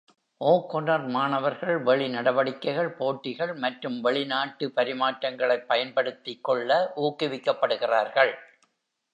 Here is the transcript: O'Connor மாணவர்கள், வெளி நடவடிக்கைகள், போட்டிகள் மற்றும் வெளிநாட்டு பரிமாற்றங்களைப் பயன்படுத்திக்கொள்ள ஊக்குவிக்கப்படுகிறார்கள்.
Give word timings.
O'Connor 0.41 1.01
மாணவர்கள், 1.07 1.77
வெளி 1.79 2.07
நடவடிக்கைகள், 2.09 2.89
போட்டிகள் 2.91 3.53
மற்றும் 3.55 4.01
வெளிநாட்டு 4.01 4.67
பரிமாற்றங்களைப் 4.75 5.69
பயன்படுத்திக்கொள்ள 5.69 6.71
ஊக்குவிக்கப்படுகிறார்கள். 6.97 8.33